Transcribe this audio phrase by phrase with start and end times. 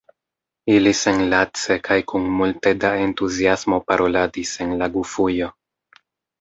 [0.75, 5.55] Ili senlace kaj kun multe da entuziasmo paroladis en la Gufujo.